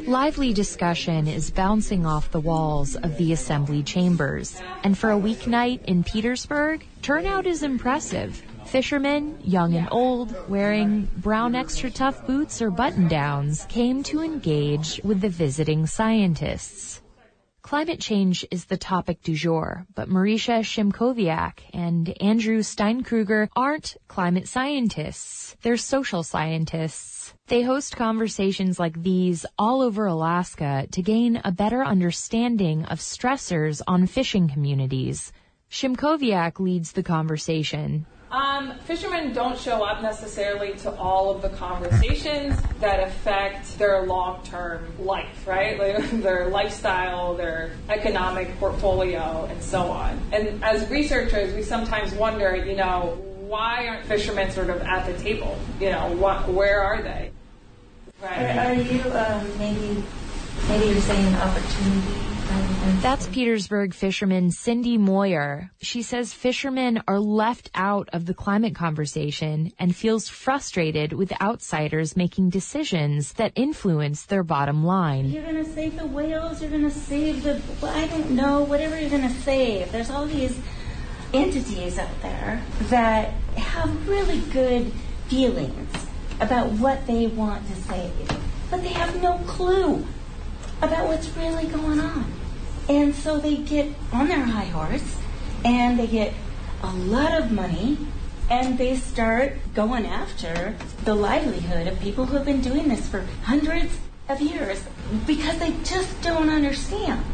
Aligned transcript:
Lively 0.00 0.52
discussion 0.52 1.28
is 1.28 1.50
bouncing 1.50 2.04
off 2.04 2.30
the 2.30 2.40
walls 2.40 2.96
of 2.96 3.16
the 3.16 3.32
assembly 3.32 3.82
chambers. 3.82 4.60
And 4.82 4.98
for 4.98 5.12
a 5.12 5.18
weeknight 5.18 5.84
in 5.84 6.02
Petersburg, 6.02 6.84
turnout 7.00 7.46
is 7.46 7.62
impressive. 7.62 8.42
Fishermen, 8.66 9.38
young 9.44 9.74
and 9.74 9.88
old, 9.92 10.34
wearing 10.48 11.08
brown 11.18 11.52
XtraTuf 11.52 12.26
boots 12.26 12.60
or 12.60 12.70
button 12.70 13.08
downs, 13.08 13.66
came 13.68 14.02
to 14.02 14.20
engage 14.20 15.00
with 15.04 15.20
the 15.20 15.28
visiting 15.28 15.86
scientists. 15.86 17.00
Climate 17.64 17.98
change 17.98 18.44
is 18.50 18.66
the 18.66 18.76
topic 18.76 19.22
du 19.22 19.34
jour, 19.34 19.86
but 19.94 20.06
Marysia 20.06 20.60
Szymkowiak 20.60 21.60
and 21.72 22.14
Andrew 22.20 22.58
Steinkruger 22.58 23.48
aren't 23.56 23.96
climate 24.06 24.46
scientists. 24.46 25.56
They're 25.62 25.78
social 25.78 26.22
scientists. 26.22 27.32
They 27.46 27.62
host 27.62 27.96
conversations 27.96 28.78
like 28.78 29.02
these 29.02 29.46
all 29.58 29.80
over 29.80 30.04
Alaska 30.04 30.86
to 30.90 31.00
gain 31.00 31.40
a 31.42 31.52
better 31.52 31.82
understanding 31.82 32.84
of 32.84 32.98
stressors 32.98 33.80
on 33.86 34.08
fishing 34.08 34.46
communities. 34.46 35.32
Szymkowiak 35.70 36.60
leads 36.60 36.92
the 36.92 37.02
conversation. 37.02 38.04
Um, 38.34 38.76
fishermen 38.80 39.32
don't 39.32 39.56
show 39.56 39.84
up 39.84 40.02
necessarily 40.02 40.72
to 40.78 40.92
all 40.96 41.30
of 41.30 41.40
the 41.40 41.50
conversations 41.50 42.60
that 42.80 42.98
affect 42.98 43.78
their 43.78 44.04
long 44.06 44.42
term 44.42 44.92
life, 44.98 45.46
right? 45.46 45.78
Like 45.78 46.10
their 46.22 46.48
lifestyle, 46.48 47.36
their 47.36 47.70
economic 47.88 48.58
portfolio, 48.58 49.46
and 49.48 49.62
so 49.62 49.82
on. 49.82 50.20
And 50.32 50.64
as 50.64 50.90
researchers, 50.90 51.54
we 51.54 51.62
sometimes 51.62 52.12
wonder, 52.14 52.56
you 52.56 52.74
know, 52.74 53.16
why 53.46 53.86
aren't 53.86 54.06
fishermen 54.06 54.50
sort 54.50 54.68
of 54.68 54.82
at 54.82 55.06
the 55.06 55.16
table? 55.22 55.56
You 55.78 55.90
know, 55.90 56.10
what, 56.16 56.48
where 56.48 56.82
are 56.82 57.02
they? 57.02 57.30
Right. 58.20 58.56
Are, 58.56 58.70
are 58.70 58.74
you 58.74 59.00
um, 59.12 59.58
maybe 59.60 60.02
maybe 60.68 60.86
you're 60.86 61.00
saying 61.02 61.24
an 61.24 61.34
opportunity? 61.36 62.33
That's 63.04 63.26
Petersburg 63.26 63.92
fisherman 63.92 64.50
Cindy 64.50 64.96
Moyer. 64.96 65.70
She 65.82 66.00
says 66.00 66.32
fishermen 66.32 67.02
are 67.06 67.20
left 67.20 67.70
out 67.74 68.08
of 68.14 68.24
the 68.24 68.32
climate 68.32 68.74
conversation 68.74 69.72
and 69.78 69.94
feels 69.94 70.30
frustrated 70.30 71.12
with 71.12 71.38
outsiders 71.38 72.16
making 72.16 72.48
decisions 72.48 73.34
that 73.34 73.52
influence 73.56 74.24
their 74.24 74.42
bottom 74.42 74.86
line. 74.86 75.26
You're 75.26 75.42
going 75.42 75.62
to 75.62 75.70
save 75.70 75.98
the 75.98 76.06
whales, 76.06 76.62
you're 76.62 76.70
going 76.70 76.84
to 76.84 76.90
save 76.90 77.42
the, 77.42 77.60
I 77.82 78.06
don't 78.06 78.30
know, 78.30 78.62
whatever 78.62 78.98
you're 78.98 79.10
going 79.10 79.28
to 79.28 79.40
save. 79.42 79.92
There's 79.92 80.08
all 80.08 80.24
these 80.24 80.58
entities 81.34 81.98
out 81.98 82.22
there 82.22 82.62
that 82.84 83.32
have 83.58 84.08
really 84.08 84.40
good 84.50 84.90
feelings 85.28 85.92
about 86.40 86.70
what 86.70 87.06
they 87.06 87.26
want 87.26 87.68
to 87.68 87.76
save, 87.82 88.28
but 88.70 88.80
they 88.80 88.94
have 88.94 89.20
no 89.20 89.36
clue 89.46 90.06
about 90.80 91.06
what's 91.06 91.28
really 91.36 91.66
going 91.66 92.00
on. 92.00 92.43
And 92.88 93.14
so 93.14 93.38
they 93.38 93.56
get 93.56 93.88
on 94.12 94.28
their 94.28 94.44
high 94.44 94.66
horse 94.66 95.16
and 95.64 95.98
they 95.98 96.06
get 96.06 96.34
a 96.82 96.92
lot 96.92 97.32
of 97.40 97.50
money 97.50 97.96
and 98.50 98.76
they 98.76 98.96
start 98.96 99.54
going 99.74 100.06
after 100.06 100.76
the 101.04 101.14
livelihood 101.14 101.86
of 101.86 101.98
people 102.00 102.26
who 102.26 102.36
have 102.36 102.44
been 102.44 102.60
doing 102.60 102.88
this 102.88 103.08
for 103.08 103.24
hundreds 103.42 103.98
of 104.28 104.40
years 104.40 104.84
because 105.26 105.58
they 105.58 105.72
just 105.82 106.20
don't 106.20 106.50
understand. 106.50 107.24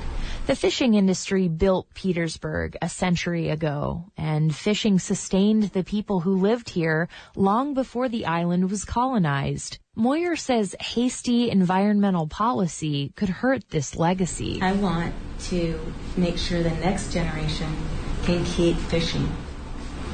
The 0.51 0.57
fishing 0.57 0.95
industry 0.95 1.47
built 1.47 1.95
Petersburg 1.95 2.77
a 2.83 2.89
century 2.89 3.51
ago, 3.51 4.07
and 4.17 4.53
fishing 4.53 4.99
sustained 4.99 5.63
the 5.63 5.85
people 5.85 6.19
who 6.19 6.41
lived 6.41 6.71
here 6.71 7.09
long 7.37 7.73
before 7.73 8.09
the 8.09 8.27
island 8.27 8.69
was 8.69 8.85
colonized. 8.85 9.79
Moyer 9.95 10.35
says 10.35 10.75
hasty 10.81 11.53
environmental 11.53 12.27
policy 12.27 13.13
could 13.15 13.29
hurt 13.29 13.71
this 13.71 13.95
legacy. 13.95 14.59
I 14.61 14.73
want 14.73 15.15
to 15.51 15.79
make 16.17 16.37
sure 16.37 16.65
the 16.65 16.71
next 16.71 17.13
generation 17.13 17.73
can 18.25 18.45
keep 18.45 18.77
fishing. 18.77 19.29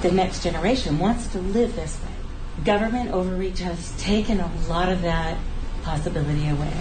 The 0.02 0.12
next 0.12 0.42
generation 0.42 0.98
wants 0.98 1.28
to 1.28 1.38
live 1.38 1.74
this 1.74 1.98
way. 2.02 2.62
Government 2.62 3.10
overreach 3.10 3.60
has 3.60 3.90
taken 3.96 4.40
a 4.40 4.50
lot 4.68 4.90
of 4.90 5.00
that 5.00 5.38
possibility 5.82 6.46
away. 6.50 6.74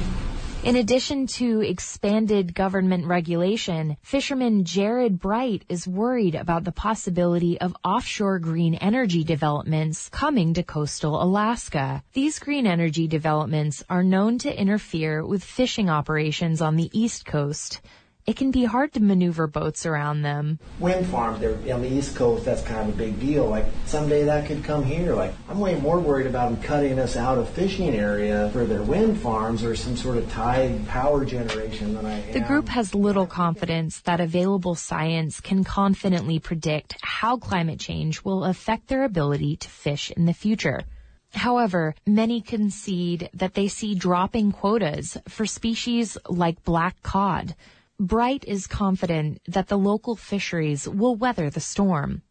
In 0.66 0.78
addition 0.78 1.28
to 1.28 1.62
expanded 1.62 2.56
government 2.56 3.06
regulation, 3.06 3.98
fisherman 4.02 4.66
Jared 4.66 5.20
Bright 5.20 5.64
is 5.70 5.88
worried 5.88 6.34
about 6.34 6.64
the 6.64 6.72
possibility 6.72 7.62
of 7.62 7.78
offshore 7.84 8.40
green 8.40 8.74
energy 8.74 9.24
developments 9.24 10.10
coming 10.10 10.56
to 10.56 10.64
coastal 10.64 11.22
Alaska. 11.22 12.04
These 12.14 12.40
green 12.40 12.66
energy 12.66 13.08
developments 13.08 13.84
are 13.92 14.02
known 14.02 14.40
to 14.40 14.60
interfere 14.60 15.24
with 15.24 15.44
fishing 15.44 15.88
operations 15.88 16.64
on 16.64 16.78
the 16.78 16.90
East 17.00 17.28
Coast 17.28 17.82
it 18.26 18.36
can 18.36 18.50
be 18.50 18.66
hard 18.66 18.92
to 18.94 19.00
maneuver 19.00 19.46
boats 19.46 19.86
around 19.86 20.24
them. 20.24 20.58
Wind 20.80 21.06
farms, 21.06 21.40
they're 21.40 21.54
on 21.74 21.82
the 21.82 21.88
East 21.88 22.16
Coast, 22.16 22.44
that's 22.44 22.64
kind 22.64 22.90
of 22.90 22.96
a 22.96 22.98
big 22.98 23.20
deal. 23.20 23.48
Like, 23.48 23.66
someday 23.86 24.24
that 24.24 24.48
could 24.48 24.64
come 24.64 24.84
here. 24.84 25.14
Like, 25.14 25.34
I'm 25.48 25.60
way 25.60 25.80
more 25.80 26.00
worried 26.00 26.26
about 26.26 26.52
them 26.52 26.62
cutting 26.64 26.98
us 26.98 27.16
out 27.16 27.38
of 27.38 27.48
fishing 27.50 27.94
area 27.94 28.50
for 28.52 28.66
their 28.66 28.82
wind 28.82 29.20
farms 29.20 29.64
or 29.64 29.76
some 29.76 29.96
sort 29.96 30.18
of 30.18 30.32
tide 30.32 30.88
power 30.88 31.24
generation 31.24 31.94
than 31.94 32.06
I 32.06 32.20
am. 32.20 32.34
The 32.34 32.40
group 32.40 32.68
has 32.70 32.96
little 32.96 33.28
confidence 33.28 34.02
that 34.02 34.20
available 34.20 34.74
science 34.74 35.40
can 35.40 35.64
confidently 35.64 36.40
predict 36.40 36.98
how 37.04 37.38
climate 37.38 37.80
change 37.80 38.24
will 38.24 38.44
affect 38.44 38.88
their 38.88 39.04
ability 39.04 39.58
to 39.58 39.70
fish 39.70 40.10
in 40.12 40.26
the 40.26 40.34
future. 40.34 40.82
However, 41.34 41.94
many 42.08 42.42
concede 42.42 43.30
that 43.34 43.54
they 43.54 43.68
see 43.68 43.94
dropping 43.94 44.52
quotas 44.52 45.18
for 45.28 45.46
species 45.46 46.18
like 46.30 46.64
black 46.64 47.04
cod, 47.04 47.56
Bright 48.00 48.44
is 48.46 48.68
confident 48.68 49.40
that 49.48 49.70
the 49.70 49.78
local 49.78 50.18
fisheries 50.18 50.86
will 50.86 51.16
weather 51.16 51.50
the 51.50 51.62
storm 51.62 52.24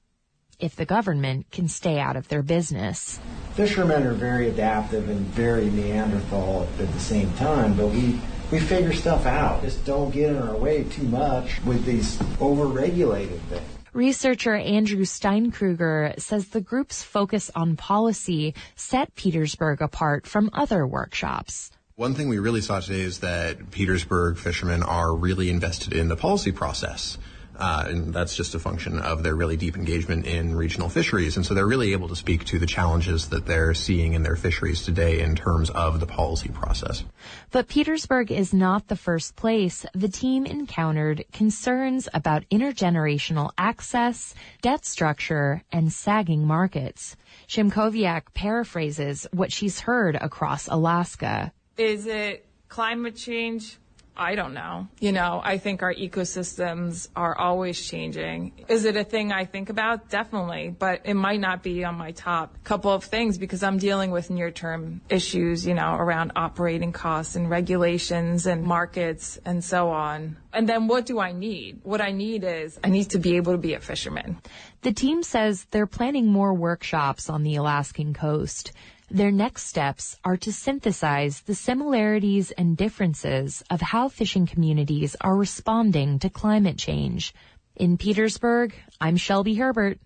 if 0.60 0.76
the 0.76 0.84
government 0.84 1.50
can 1.50 1.68
stay 1.68 1.98
out 1.98 2.16
of 2.16 2.28
their 2.28 2.42
business. 2.42 3.18
Fishermen 3.54 4.02
are 4.02 4.12
very 4.12 4.50
adaptive 4.50 5.08
and 5.08 5.20
very 5.20 5.70
Neanderthal 5.70 6.68
at 6.78 6.92
the 6.92 7.00
same 7.00 7.32
time, 7.34 7.74
but 7.78 7.86
we 7.86 8.20
we 8.52 8.60
figure 8.60 8.92
stuff 8.92 9.24
out. 9.24 9.62
Just 9.62 9.86
don't 9.86 10.10
get 10.10 10.32
in 10.32 10.36
our 10.36 10.54
way 10.54 10.84
too 10.84 11.04
much 11.04 11.64
with 11.64 11.86
these 11.86 12.20
over-regulated 12.40 13.40
things. 13.48 13.62
Researcher 13.94 14.54
Andrew 14.54 15.06
Steinkruger 15.06 16.20
says 16.20 16.48
the 16.48 16.60
group's 16.60 17.02
focus 17.02 17.50
on 17.54 17.76
policy 17.76 18.54
set 18.76 19.14
Petersburg 19.14 19.80
apart 19.80 20.26
from 20.26 20.50
other 20.52 20.86
workshops. 20.86 21.70
One 21.96 22.14
thing 22.14 22.28
we 22.28 22.40
really 22.40 22.60
saw 22.60 22.80
today 22.80 23.02
is 23.02 23.20
that 23.20 23.70
Petersburg 23.70 24.36
fishermen 24.36 24.82
are 24.82 25.14
really 25.14 25.48
invested 25.48 25.92
in 25.92 26.08
the 26.08 26.16
policy 26.16 26.50
process. 26.50 27.18
Uh, 27.56 27.84
and 27.86 28.12
that's 28.12 28.34
just 28.34 28.56
a 28.56 28.58
function 28.58 28.98
of 28.98 29.22
their 29.22 29.36
really 29.36 29.56
deep 29.56 29.76
engagement 29.76 30.26
in 30.26 30.56
regional 30.56 30.88
fisheries. 30.88 31.36
And 31.36 31.46
so 31.46 31.54
they're 31.54 31.68
really 31.68 31.92
able 31.92 32.08
to 32.08 32.16
speak 32.16 32.46
to 32.46 32.58
the 32.58 32.66
challenges 32.66 33.28
that 33.28 33.46
they're 33.46 33.74
seeing 33.74 34.14
in 34.14 34.24
their 34.24 34.34
fisheries 34.34 34.82
today 34.82 35.20
in 35.20 35.36
terms 35.36 35.70
of 35.70 36.00
the 36.00 36.06
policy 36.06 36.48
process. 36.48 37.04
But 37.52 37.68
Petersburg 37.68 38.32
is 38.32 38.52
not 38.52 38.88
the 38.88 38.96
first 38.96 39.36
place 39.36 39.86
the 39.94 40.08
team 40.08 40.46
encountered 40.46 41.24
concerns 41.32 42.08
about 42.12 42.42
intergenerational 42.50 43.50
access, 43.56 44.34
debt 44.62 44.84
structure, 44.84 45.62
and 45.70 45.92
sagging 45.92 46.44
markets. 46.44 47.14
Szymkowiak 47.46 48.34
paraphrases 48.34 49.28
what 49.30 49.52
she's 49.52 49.78
heard 49.78 50.16
across 50.16 50.66
Alaska. 50.66 51.52
Is 51.76 52.06
it 52.06 52.46
climate 52.68 53.16
change? 53.16 53.78
I 54.16 54.36
don't 54.36 54.54
know. 54.54 54.86
You 55.00 55.10
know, 55.10 55.40
I 55.42 55.58
think 55.58 55.82
our 55.82 55.92
ecosystems 55.92 57.08
are 57.16 57.36
always 57.36 57.84
changing. 57.84 58.52
Is 58.68 58.84
it 58.84 58.96
a 58.96 59.02
thing 59.02 59.32
I 59.32 59.44
think 59.44 59.70
about? 59.70 60.08
Definitely, 60.08 60.74
but 60.78 61.00
it 61.04 61.14
might 61.14 61.40
not 61.40 61.64
be 61.64 61.84
on 61.84 61.96
my 61.96 62.12
top 62.12 62.62
couple 62.62 62.92
of 62.92 63.02
things 63.02 63.38
because 63.38 63.64
I'm 63.64 63.78
dealing 63.78 64.12
with 64.12 64.30
near 64.30 64.52
term 64.52 65.00
issues, 65.08 65.66
you 65.66 65.74
know, 65.74 65.94
around 65.94 66.32
operating 66.36 66.92
costs 66.92 67.34
and 67.34 67.50
regulations 67.50 68.46
and 68.46 68.62
markets 68.62 69.38
and 69.44 69.64
so 69.64 69.90
on. 69.90 70.36
And 70.52 70.68
then 70.68 70.86
what 70.86 71.06
do 71.06 71.18
I 71.18 71.32
need? 71.32 71.80
What 71.82 72.00
I 72.00 72.12
need 72.12 72.44
is 72.44 72.78
I 72.84 72.90
need 72.90 73.10
to 73.10 73.18
be 73.18 73.36
able 73.36 73.52
to 73.52 73.58
be 73.58 73.74
a 73.74 73.80
fisherman. 73.80 74.38
The 74.82 74.92
team 74.92 75.24
says 75.24 75.66
they're 75.72 75.86
planning 75.86 76.26
more 76.28 76.54
workshops 76.54 77.28
on 77.28 77.42
the 77.42 77.56
Alaskan 77.56 78.14
coast. 78.14 78.70
Their 79.14 79.30
next 79.30 79.66
steps 79.66 80.18
are 80.24 80.36
to 80.38 80.52
synthesize 80.52 81.42
the 81.42 81.54
similarities 81.54 82.50
and 82.50 82.76
differences 82.76 83.62
of 83.70 83.80
how 83.80 84.08
fishing 84.08 84.44
communities 84.44 85.14
are 85.20 85.36
responding 85.36 86.18
to 86.18 86.28
climate 86.28 86.78
change. 86.78 87.32
In 87.76 87.96
Petersburg, 87.96 88.74
I'm 89.00 89.16
Shelby 89.16 89.54
Herbert. 89.54 90.00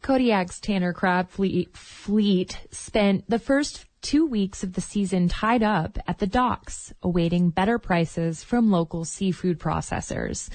Kodiak's 0.00 0.58
Tanner 0.58 0.94
Crab 0.94 1.28
fleet, 1.28 1.76
fleet 1.76 2.66
spent 2.70 3.28
the 3.28 3.38
first 3.38 3.84
two 4.00 4.24
weeks 4.24 4.64
of 4.64 4.72
the 4.72 4.80
season 4.80 5.28
tied 5.28 5.62
up 5.62 5.98
at 6.08 6.16
the 6.16 6.26
docks, 6.26 6.94
awaiting 7.02 7.50
better 7.50 7.78
prices 7.78 8.42
from 8.42 8.70
local 8.70 9.04
seafood 9.04 9.58
processors. 9.60 10.48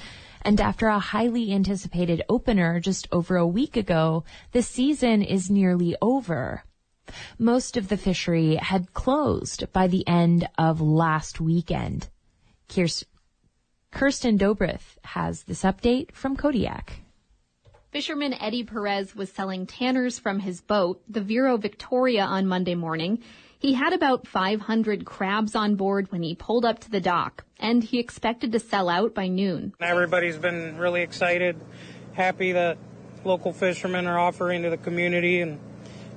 And 0.48 0.62
after 0.62 0.88
a 0.88 0.98
highly 0.98 1.52
anticipated 1.52 2.24
opener 2.30 2.80
just 2.80 3.06
over 3.12 3.36
a 3.36 3.46
week 3.46 3.76
ago, 3.76 4.24
the 4.54 4.62
season 4.62 5.22
is 5.22 5.50
nearly 5.50 5.98
over. 6.02 6.64
Most 7.38 7.76
of 7.76 7.90
the 7.90 7.98
fishery 7.98 8.56
had 8.56 8.94
closed 8.94 9.70
by 9.74 9.88
the 9.88 10.08
end 10.08 10.48
of 10.58 10.80
last 10.80 11.42
weekend. 11.42 12.08
Kirsten 12.70 14.38
Dobroth 14.38 14.98
has 15.04 15.44
this 15.44 15.64
update 15.64 16.14
from 16.14 16.38
Kodiak. 16.38 17.02
Fisherman 17.92 18.34
Eddie 18.34 18.64
Perez 18.64 19.14
was 19.14 19.30
selling 19.30 19.66
tanners 19.66 20.18
from 20.18 20.40
his 20.40 20.62
boat, 20.62 21.04
the 21.10 21.20
Vero 21.20 21.58
Victoria, 21.58 22.24
on 22.24 22.48
Monday 22.48 22.76
morning. 22.76 23.22
He 23.60 23.74
had 23.74 23.92
about 23.92 24.28
500 24.28 25.04
crabs 25.04 25.56
on 25.56 25.76
board 25.76 26.12
when 26.12 26.22
he 26.22 26.36
pulled 26.36 26.64
up 26.64 26.80
to 26.82 26.92
the 26.92 27.02
dock, 27.02 27.44
and 27.60 27.84
he 27.84 27.98
expected 27.98 28.52
to 28.52 28.60
sell 28.60 28.88
out 28.88 29.16
by 29.16 29.28
noon. 29.28 29.74
Everybody's 29.80 30.38
been 30.38 30.78
really 30.78 31.02
excited, 31.02 31.60
happy 32.14 32.52
that 32.52 32.78
local 33.24 33.52
fishermen 33.52 34.06
are 34.06 34.20
offering 34.20 34.62
to 34.62 34.70
the 34.70 34.78
community, 34.78 35.42
and 35.42 35.60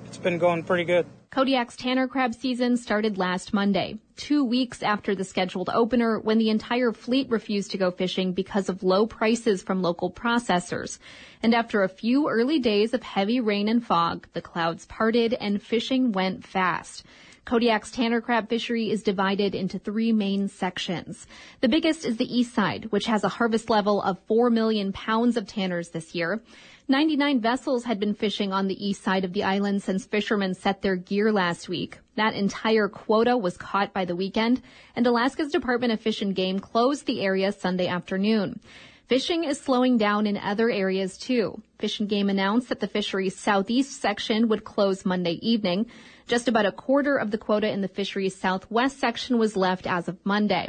it's 0.04 0.19
been 0.19 0.37
going 0.37 0.64
pretty 0.64 0.84
good. 0.84 1.06
Kodiak's 1.31 1.76
Tanner 1.76 2.08
crab 2.08 2.34
season 2.34 2.76
started 2.76 3.16
last 3.16 3.54
Monday, 3.54 3.98
two 4.16 4.44
weeks 4.44 4.82
after 4.82 5.14
the 5.14 5.25
scheduled 5.25 5.70
opener 5.70 6.19
when 6.19 6.38
the 6.38 6.50
entire 6.50 6.93
fleet 6.93 7.31
refused 7.31 7.70
to 7.70 7.78
go 7.78 7.90
fishing 7.90 8.32
because 8.32 8.69
of 8.69 8.82
low 8.82 9.06
prices 9.06 9.62
from 9.62 9.81
local 9.81 10.10
processors. 10.10 10.98
And 11.43 11.54
after 11.54 11.84
a 11.84 11.88
few 11.88 12.28
early 12.28 12.58
days 12.58 12.93
of 12.93 13.02
heavy 13.02 13.40
rain 13.40 13.69
and 13.69 13.82
fog, 13.82 14.26
the 14.34 14.43
clouds 14.43 14.84
parted 14.86 15.32
and 15.32 15.62
fishing 15.62 16.12
went 16.12 16.44
fast. 16.44 17.04
Kodiak's 17.44 17.90
Tanner 17.90 18.20
crab 18.20 18.48
fishery 18.48 18.90
is 18.90 19.02
divided 19.02 19.54
into 19.54 19.78
three 19.78 20.12
main 20.12 20.48
sections. 20.48 21.26
The 21.60 21.69
biggest 21.69 22.04
is 22.04 22.16
the 22.16 22.38
east 22.38 22.54
side, 22.54 22.87
which 22.90 23.06
has 23.06 23.25
a 23.25 23.28
harvest 23.28 23.70
level 23.70 24.02
of 24.02 24.19
4 24.26 24.50
million 24.50 24.92
pounds 24.92 25.37
of 25.37 25.46
tanners 25.46 25.88
this 25.88 26.14
year. 26.14 26.40
99 26.88 27.40
vessels 27.40 27.84
had 27.84 28.00
been 28.00 28.14
fishing 28.14 28.52
on 28.52 28.66
the 28.66 28.84
east 28.84 29.02
side 29.02 29.25
of 29.25 29.32
the 29.32 29.44
island 29.44 29.82
since 29.82 30.04
fishermen 30.04 30.54
set 30.54 30.82
their 30.82 30.96
gear 30.96 31.32
last 31.32 31.69
week. 31.69 31.98
That 32.16 32.34
entire 32.34 32.88
quota 32.88 33.37
was 33.37 33.56
caught 33.56 33.93
by 33.93 34.04
the 34.04 34.16
weekend, 34.16 34.60
and 34.96 35.06
Alaska's 35.06 35.52
Department 35.52 35.93
of 35.93 36.00
Fish 36.00 36.20
and 36.20 36.34
Game 36.34 36.58
closed 36.58 37.06
the 37.06 37.20
area 37.22 37.52
Sunday 37.52 37.86
afternoon. 37.86 38.60
Fishing 39.06 39.43
is 39.43 39.60
slowing 39.60 39.98
down 39.98 40.26
in 40.26 40.36
other 40.36 40.70
areas 40.70 41.19
too. 41.19 41.60
Fish 41.81 41.98
and 41.98 42.08
Game 42.08 42.28
announced 42.28 42.69
that 42.69 42.78
the 42.78 42.86
fishery's 42.86 43.36
southeast 43.36 44.00
section 44.00 44.46
would 44.46 44.62
close 44.62 45.04
Monday 45.04 45.38
evening. 45.43 45.86
Just 46.31 46.47
about 46.47 46.65
a 46.65 46.71
quarter 46.71 47.17
of 47.17 47.32
the 47.32 47.38
quota 47.38 47.69
in 47.69 47.81
the 47.81 47.88
fishery's 47.88 48.37
southwest 48.37 49.00
section 49.00 49.37
was 49.37 49.56
left 49.56 49.85
as 49.85 50.06
of 50.06 50.25
Monday. 50.25 50.69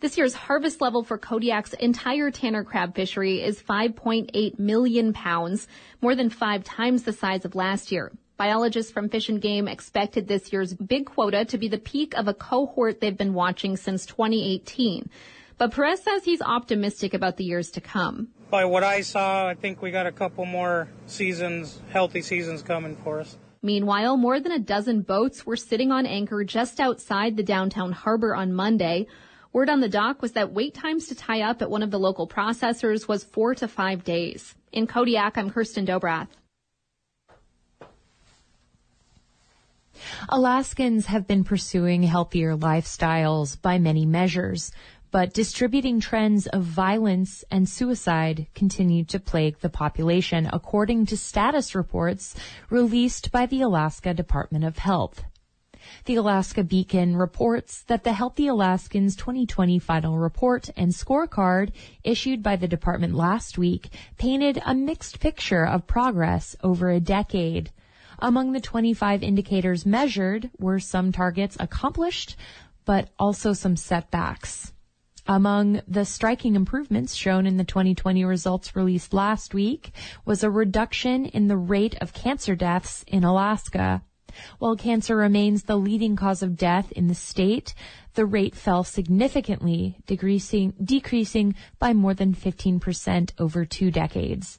This 0.00 0.16
year's 0.16 0.32
harvest 0.32 0.80
level 0.80 1.04
for 1.04 1.18
Kodiak's 1.18 1.74
entire 1.74 2.30
Tanner 2.30 2.64
crab 2.64 2.94
fishery 2.94 3.42
is 3.42 3.62
5.8 3.62 4.58
million 4.58 5.12
pounds, 5.12 5.68
more 6.00 6.14
than 6.14 6.30
five 6.30 6.64
times 6.64 7.02
the 7.02 7.12
size 7.12 7.44
of 7.44 7.54
last 7.54 7.92
year. 7.92 8.12
Biologists 8.38 8.90
from 8.90 9.10
Fish 9.10 9.28
and 9.28 9.42
Game 9.42 9.68
expected 9.68 10.26
this 10.26 10.54
year's 10.54 10.72
big 10.72 11.04
quota 11.04 11.44
to 11.44 11.58
be 11.58 11.68
the 11.68 11.76
peak 11.76 12.14
of 12.16 12.26
a 12.26 12.32
cohort 12.32 13.02
they've 13.02 13.14
been 13.14 13.34
watching 13.34 13.76
since 13.76 14.06
2018. 14.06 15.10
But 15.58 15.72
Perez 15.72 16.02
says 16.02 16.24
he's 16.24 16.40
optimistic 16.40 17.12
about 17.12 17.36
the 17.36 17.44
years 17.44 17.70
to 17.72 17.82
come. 17.82 18.28
By 18.48 18.64
what 18.64 18.84
I 18.84 19.02
saw, 19.02 19.48
I 19.48 19.54
think 19.54 19.82
we 19.82 19.90
got 19.90 20.06
a 20.06 20.12
couple 20.12 20.46
more 20.46 20.88
seasons, 21.06 21.78
healthy 21.90 22.22
seasons 22.22 22.62
coming 22.62 22.96
for 22.96 23.20
us. 23.20 23.36
Meanwhile, 23.64 24.18
more 24.18 24.40
than 24.40 24.52
a 24.52 24.58
dozen 24.58 25.00
boats 25.00 25.46
were 25.46 25.56
sitting 25.56 25.90
on 25.90 26.04
anchor 26.04 26.44
just 26.44 26.80
outside 26.80 27.34
the 27.34 27.42
downtown 27.42 27.92
harbor 27.92 28.36
on 28.36 28.52
Monday. 28.52 29.06
Word 29.54 29.70
on 29.70 29.80
the 29.80 29.88
dock 29.88 30.20
was 30.20 30.32
that 30.32 30.52
wait 30.52 30.74
times 30.74 31.06
to 31.06 31.14
tie 31.14 31.40
up 31.40 31.62
at 31.62 31.70
one 31.70 31.82
of 31.82 31.90
the 31.90 31.98
local 31.98 32.28
processors 32.28 33.08
was 33.08 33.24
four 33.24 33.54
to 33.54 33.66
five 33.66 34.04
days. 34.04 34.54
In 34.70 34.86
Kodiak, 34.86 35.38
I'm 35.38 35.48
Kirsten 35.48 35.86
Dobroth. 35.86 36.28
Alaskans 40.28 41.06
have 41.06 41.26
been 41.26 41.42
pursuing 41.42 42.02
healthier 42.02 42.58
lifestyles 42.58 43.58
by 43.62 43.78
many 43.78 44.04
measures, 44.04 44.72
but 45.14 45.32
distributing 45.32 46.00
trends 46.00 46.48
of 46.48 46.64
violence 46.64 47.44
and 47.48 47.68
suicide 47.68 48.48
continue 48.52 49.04
to 49.04 49.20
plague 49.20 49.56
the 49.60 49.68
population, 49.68 50.50
according 50.52 51.06
to 51.06 51.16
status 51.16 51.72
reports 51.72 52.34
released 52.68 53.30
by 53.30 53.46
the 53.46 53.60
Alaska 53.60 54.12
Department 54.12 54.64
of 54.64 54.78
Health. 54.78 55.22
The 56.06 56.16
Alaska 56.16 56.64
Beacon 56.64 57.14
reports 57.14 57.82
that 57.82 58.02
the 58.02 58.12
Healthy 58.12 58.48
Alaskans 58.48 59.14
2020 59.14 59.78
final 59.78 60.18
report 60.18 60.68
and 60.76 60.90
scorecard 60.90 61.70
issued 62.02 62.42
by 62.42 62.56
the 62.56 62.66
department 62.66 63.14
last 63.14 63.56
week 63.56 63.90
painted 64.18 64.60
a 64.66 64.74
mixed 64.74 65.20
picture 65.20 65.64
of 65.64 65.86
progress 65.86 66.56
over 66.60 66.90
a 66.90 66.98
decade. 66.98 67.70
Among 68.18 68.50
the 68.50 68.60
25 68.60 69.22
indicators 69.22 69.86
measured 69.86 70.50
were 70.58 70.80
some 70.80 71.12
targets 71.12 71.56
accomplished, 71.60 72.34
but 72.84 73.10
also 73.16 73.52
some 73.52 73.76
setbacks. 73.76 74.72
Among 75.26 75.80
the 75.88 76.04
striking 76.04 76.54
improvements 76.54 77.14
shown 77.14 77.46
in 77.46 77.56
the 77.56 77.64
2020 77.64 78.26
results 78.26 78.76
released 78.76 79.14
last 79.14 79.54
week 79.54 79.90
was 80.26 80.44
a 80.44 80.50
reduction 80.50 81.24
in 81.24 81.48
the 81.48 81.56
rate 81.56 81.96
of 82.02 82.12
cancer 82.12 82.54
deaths 82.54 83.06
in 83.06 83.24
Alaska. 83.24 84.02
While 84.58 84.76
cancer 84.76 85.16
remains 85.16 85.62
the 85.62 85.78
leading 85.78 86.14
cause 86.14 86.42
of 86.42 86.58
death 86.58 86.92
in 86.92 87.06
the 87.06 87.14
state, 87.14 87.74
the 88.14 88.26
rate 88.26 88.54
fell 88.54 88.84
significantly, 88.84 89.96
decreasing, 90.06 90.74
decreasing 90.82 91.54
by 91.78 91.94
more 91.94 92.12
than 92.12 92.34
15% 92.34 93.32
over 93.38 93.64
two 93.64 93.90
decades. 93.90 94.58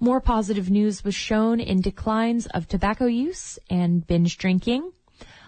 More 0.00 0.20
positive 0.20 0.68
news 0.68 1.02
was 1.02 1.14
shown 1.14 1.60
in 1.60 1.80
declines 1.80 2.44
of 2.46 2.68
tobacco 2.68 3.06
use 3.06 3.58
and 3.70 4.06
binge 4.06 4.36
drinking. 4.36 4.92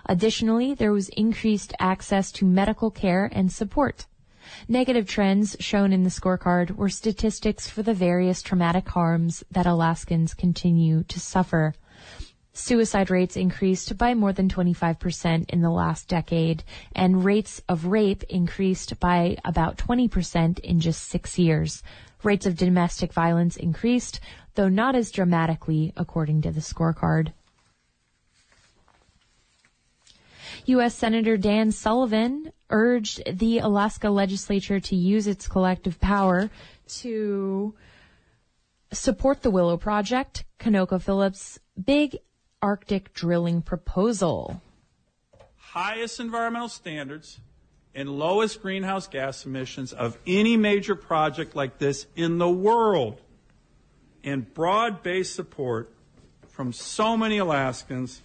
Additionally, 0.06 0.72
there 0.72 0.92
was 0.92 1.10
increased 1.10 1.74
access 1.78 2.32
to 2.32 2.46
medical 2.46 2.90
care 2.90 3.28
and 3.30 3.52
support. 3.52 4.06
Negative 4.68 5.06
trends 5.06 5.56
shown 5.60 5.92
in 5.92 6.02
the 6.02 6.10
scorecard 6.10 6.72
were 6.72 6.88
statistics 6.88 7.68
for 7.68 7.82
the 7.82 7.94
various 7.94 8.42
traumatic 8.42 8.88
harms 8.88 9.44
that 9.50 9.66
Alaskans 9.66 10.34
continue 10.34 11.02
to 11.04 11.20
suffer. 11.20 11.74
Suicide 12.52 13.10
rates 13.10 13.36
increased 13.36 13.98
by 13.98 14.14
more 14.14 14.32
than 14.32 14.48
25% 14.48 15.50
in 15.50 15.60
the 15.60 15.70
last 15.70 16.08
decade, 16.08 16.64
and 16.94 17.22
rates 17.22 17.60
of 17.68 17.84
rape 17.84 18.22
increased 18.30 18.98
by 18.98 19.36
about 19.44 19.76
20% 19.76 20.58
in 20.60 20.80
just 20.80 21.02
six 21.02 21.38
years. 21.38 21.82
Rates 22.22 22.46
of 22.46 22.56
domestic 22.56 23.12
violence 23.12 23.58
increased, 23.58 24.20
though 24.54 24.70
not 24.70 24.94
as 24.94 25.10
dramatically, 25.10 25.92
according 25.98 26.40
to 26.42 26.50
the 26.50 26.60
scorecard. 26.60 27.32
U.S. 30.64 30.94
Senator 30.94 31.36
Dan 31.36 31.70
Sullivan 31.70 32.52
urged 32.70 33.22
the 33.38 33.58
Alaska 33.58 34.10
legislature 34.10 34.80
to 34.80 34.96
use 34.96 35.26
its 35.26 35.48
collective 35.48 36.00
power 36.00 36.50
to 36.88 37.74
support 38.92 39.42
the 39.42 39.50
Willow 39.50 39.76
Project, 39.76 40.44
ConocoPhillips' 40.58 41.58
big 41.82 42.18
Arctic 42.62 43.12
drilling 43.12 43.62
proposal. 43.62 44.62
Highest 45.56 46.20
environmental 46.20 46.68
standards 46.68 47.40
and 47.94 48.08
lowest 48.08 48.62
greenhouse 48.62 49.06
gas 49.06 49.44
emissions 49.46 49.92
of 49.92 50.18
any 50.26 50.56
major 50.56 50.94
project 50.94 51.56
like 51.56 51.78
this 51.78 52.06
in 52.14 52.38
the 52.38 52.48
world, 52.48 53.20
and 54.24 54.52
broad 54.54 55.02
based 55.02 55.34
support 55.34 55.92
from 56.48 56.72
so 56.72 57.16
many 57.16 57.38
Alaskans, 57.38 58.20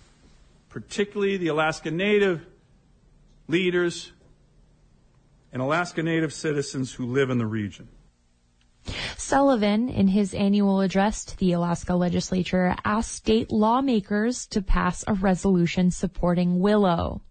particularly 0.69 1.38
the 1.38 1.50
Alaska 1.50 1.91
Native 1.91 2.45
leaders 3.48 4.12
and 5.51 5.62
Alaska 5.62 6.01
Native 6.03 6.34
citizens 6.34 6.93
who 6.93 7.05
live 7.05 7.29
in 7.29 7.38
the 7.38 7.46
region. 7.46 7.88
Sullivan, 9.15 9.89
in 9.89 10.08
his 10.08 10.34
annual 10.34 10.81
address 10.81 11.24
to 11.25 11.38
the 11.38 11.51
Alaska 11.51 11.93
legislature, 11.96 12.75
asked 12.84 13.12
state 13.12 13.51
lawmakers 13.51 14.48
to 14.48 14.62
pass 14.62 15.03
a 15.05 15.13
resolution 15.13 15.91
supporting 15.91 16.60
Willow. 16.60 17.22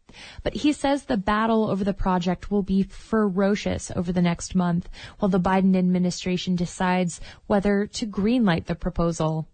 But 0.43 0.55
he 0.55 0.73
says 0.73 1.05
the 1.05 1.17
battle 1.17 1.71
over 1.71 1.85
the 1.85 1.95
project 1.95 2.51
will 2.51 2.63
be 2.63 2.83
ferocious 2.83 3.91
over 3.95 4.13
the 4.13 4.23
next 4.23 4.55
month 4.55 4.89
while 5.19 5.29
the 5.29 5.41
Biden 5.41 5.77
administration 5.77 6.57
decides 6.57 7.21
whether 7.47 7.87
to 7.87 8.07
greenlight 8.07 8.67
the 8.67 8.75
proposal. 8.75 9.49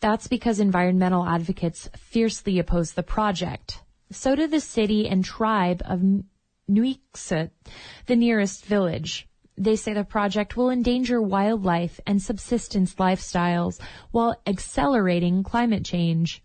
That's 0.00 0.26
because 0.26 0.58
environmental 0.58 1.24
advocates 1.24 1.90
fiercely 1.96 2.58
oppose 2.58 2.92
the 2.92 3.02
project. 3.02 3.82
So 4.10 4.34
do 4.34 4.46
the 4.46 4.60
city 4.60 5.08
and 5.08 5.24
tribe 5.24 5.82
of 5.84 6.02
Nuiqsut, 6.70 7.50
the 8.06 8.16
nearest 8.16 8.64
village. 8.64 9.28
They 9.58 9.76
say 9.76 9.92
the 9.92 10.04
project 10.04 10.56
will 10.56 10.70
endanger 10.70 11.20
wildlife 11.20 12.00
and 12.06 12.22
subsistence 12.22 12.94
lifestyles 12.94 13.80
while 14.10 14.40
accelerating 14.46 15.42
climate 15.42 15.84
change. 15.84 16.42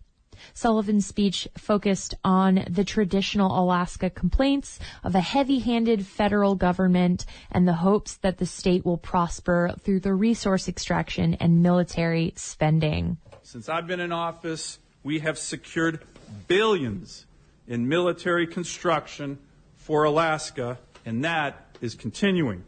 Sullivan's 0.52 1.06
speech 1.06 1.48
focused 1.56 2.14
on 2.22 2.66
the 2.68 2.84
traditional 2.84 3.58
Alaska 3.58 4.10
complaints 4.10 4.78
of 5.02 5.14
a 5.14 5.20
heavy-handed 5.20 6.06
federal 6.06 6.54
government 6.54 7.24
and 7.50 7.66
the 7.66 7.72
hopes 7.72 8.16
that 8.18 8.38
the 8.38 8.46
state 8.46 8.84
will 8.84 8.98
prosper 8.98 9.74
through 9.80 10.00
the 10.00 10.14
resource 10.14 10.68
extraction 10.68 11.34
and 11.34 11.62
military 11.62 12.32
spending. 12.36 13.16
Since 13.42 13.68
I've 13.68 13.86
been 13.86 14.00
in 14.00 14.12
office, 14.12 14.78
we 15.02 15.20
have 15.20 15.38
secured 15.38 16.04
billions 16.48 17.26
in 17.66 17.88
military 17.88 18.46
construction 18.46 19.38
for 19.86 20.02
Alaska, 20.02 20.78
and 21.04 21.24
that 21.24 21.64
is 21.80 21.94
continuing. 21.94 22.64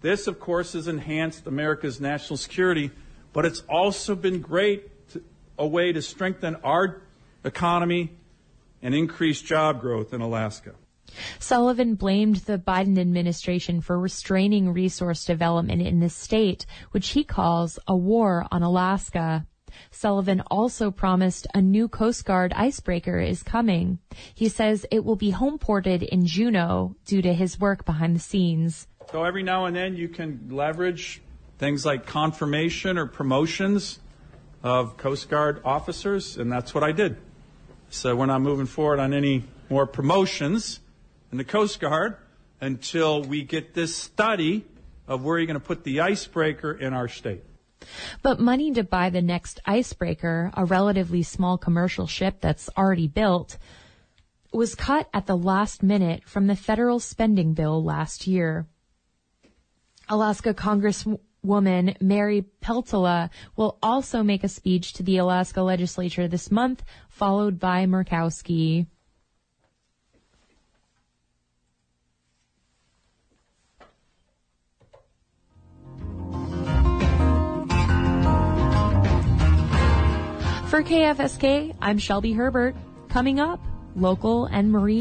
This, 0.00 0.26
of 0.26 0.40
course, 0.40 0.72
has 0.72 0.88
enhanced 0.88 1.46
America's 1.46 2.00
national 2.00 2.36
security, 2.36 2.90
but 3.32 3.44
it's 3.44 3.62
also 3.68 4.16
been 4.16 4.40
great 4.40 5.08
to, 5.10 5.22
a 5.56 5.64
way 5.64 5.92
to 5.92 6.02
strengthen 6.02 6.56
our 6.64 7.00
economy 7.44 8.10
and 8.82 8.92
increase 8.92 9.40
job 9.40 9.80
growth 9.80 10.12
in 10.12 10.20
Alaska. 10.20 10.72
Sullivan 11.38 11.94
blamed 11.94 12.38
the 12.38 12.58
Biden 12.58 12.98
administration 12.98 13.80
for 13.80 13.96
restraining 13.96 14.72
resource 14.72 15.24
development 15.24 15.80
in 15.80 16.00
the 16.00 16.10
state, 16.10 16.66
which 16.90 17.10
he 17.10 17.22
calls 17.22 17.78
a 17.86 17.96
war 17.96 18.44
on 18.50 18.64
Alaska. 18.64 19.46
Sullivan 19.90 20.42
also 20.50 20.90
promised 20.90 21.46
a 21.54 21.60
new 21.60 21.88
Coast 21.88 22.24
Guard 22.24 22.52
icebreaker 22.54 23.18
is 23.18 23.42
coming. 23.42 23.98
He 24.34 24.48
says 24.48 24.86
it 24.90 25.04
will 25.04 25.16
be 25.16 25.30
home 25.30 25.58
ported 25.58 26.02
in 26.02 26.26
Juneau 26.26 26.96
due 27.04 27.22
to 27.22 27.32
his 27.34 27.60
work 27.60 27.84
behind 27.84 28.16
the 28.16 28.20
scenes. 28.20 28.86
So 29.10 29.24
every 29.24 29.42
now 29.42 29.66
and 29.66 29.76
then 29.76 29.96
you 29.96 30.08
can 30.08 30.48
leverage 30.50 31.22
things 31.58 31.86
like 31.86 32.06
confirmation 32.06 32.98
or 32.98 33.06
promotions 33.06 34.00
of 34.62 34.96
Coast 34.96 35.28
Guard 35.28 35.62
officers, 35.64 36.36
and 36.36 36.50
that's 36.50 36.74
what 36.74 36.82
I 36.82 36.92
did. 36.92 37.16
So 37.88 38.16
we're 38.16 38.26
not 38.26 38.40
moving 38.40 38.66
forward 38.66 38.98
on 38.98 39.14
any 39.14 39.44
more 39.70 39.86
promotions 39.86 40.80
in 41.30 41.38
the 41.38 41.44
Coast 41.44 41.78
Guard 41.80 42.16
until 42.60 43.22
we 43.22 43.42
get 43.42 43.74
this 43.74 43.94
study 43.94 44.64
of 45.06 45.22
where 45.22 45.38
you're 45.38 45.46
going 45.46 45.54
to 45.54 45.64
put 45.64 45.84
the 45.84 46.00
icebreaker 46.00 46.72
in 46.72 46.92
our 46.92 47.08
state. 47.08 47.44
But 48.22 48.40
money 48.40 48.72
to 48.72 48.82
buy 48.82 49.10
the 49.10 49.22
next 49.22 49.60
icebreaker, 49.66 50.50
a 50.54 50.64
relatively 50.64 51.22
small 51.22 51.58
commercial 51.58 52.06
ship 52.06 52.40
that's 52.40 52.70
already 52.76 53.08
built, 53.08 53.58
was 54.52 54.74
cut 54.74 55.08
at 55.12 55.26
the 55.26 55.36
last 55.36 55.82
minute 55.82 56.24
from 56.24 56.46
the 56.46 56.56
federal 56.56 57.00
spending 57.00 57.52
bill 57.52 57.82
last 57.82 58.26
year. 58.26 58.66
Alaska 60.08 60.54
Congresswoman 60.54 62.00
Mary 62.00 62.44
Peltola 62.62 63.30
will 63.56 63.78
also 63.82 64.22
make 64.22 64.44
a 64.44 64.48
speech 64.48 64.92
to 64.94 65.02
the 65.02 65.18
Alaska 65.18 65.62
legislature 65.62 66.28
this 66.28 66.50
month, 66.50 66.84
followed 67.08 67.58
by 67.58 67.86
Murkowski. 67.86 68.86
For 80.76 80.82
KFSK, 80.82 81.74
I'm 81.80 81.96
Shelby 81.96 82.34
Herbert. 82.34 82.76
Coming 83.08 83.40
up, 83.40 83.64
local 83.94 84.44
and 84.44 84.70
marine. 84.70 84.94